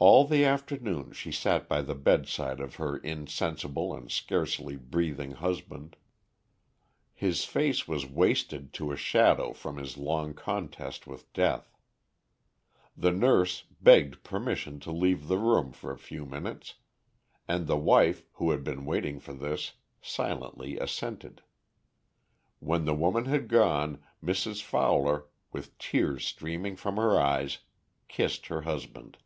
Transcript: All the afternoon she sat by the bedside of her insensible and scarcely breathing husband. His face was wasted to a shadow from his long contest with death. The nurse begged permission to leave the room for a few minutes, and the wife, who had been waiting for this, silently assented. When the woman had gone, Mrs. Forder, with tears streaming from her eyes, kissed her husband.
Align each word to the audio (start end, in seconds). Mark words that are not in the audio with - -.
All 0.00 0.26
the 0.26 0.44
afternoon 0.44 1.12
she 1.12 1.30
sat 1.30 1.68
by 1.68 1.80
the 1.80 1.94
bedside 1.94 2.58
of 2.58 2.74
her 2.74 2.96
insensible 2.96 3.94
and 3.94 4.10
scarcely 4.10 4.74
breathing 4.74 5.30
husband. 5.30 5.94
His 7.12 7.44
face 7.44 7.86
was 7.86 8.04
wasted 8.04 8.72
to 8.72 8.90
a 8.90 8.96
shadow 8.96 9.52
from 9.52 9.76
his 9.76 9.96
long 9.96 10.34
contest 10.34 11.06
with 11.06 11.32
death. 11.32 11.76
The 12.96 13.12
nurse 13.12 13.62
begged 13.80 14.24
permission 14.24 14.80
to 14.80 14.90
leave 14.90 15.28
the 15.28 15.38
room 15.38 15.70
for 15.70 15.92
a 15.92 15.96
few 15.98 16.26
minutes, 16.26 16.74
and 17.46 17.68
the 17.68 17.76
wife, 17.78 18.24
who 18.32 18.50
had 18.50 18.64
been 18.64 18.84
waiting 18.84 19.20
for 19.20 19.32
this, 19.32 19.74
silently 20.02 20.76
assented. 20.76 21.40
When 22.58 22.84
the 22.84 22.96
woman 22.96 23.26
had 23.26 23.46
gone, 23.46 24.02
Mrs. 24.20 24.60
Forder, 24.60 25.28
with 25.52 25.78
tears 25.78 26.26
streaming 26.26 26.74
from 26.74 26.96
her 26.96 27.16
eyes, 27.18 27.58
kissed 28.08 28.46
her 28.48 28.62
husband. 28.62 29.18